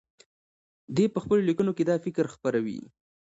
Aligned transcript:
دی 0.95 1.05
په 1.13 1.19
خپلو 1.23 1.41
لیکنو 1.49 1.71
کې 1.77 1.83
دا 1.89 1.95
فکر 2.05 2.25
خپروي. 2.33 2.79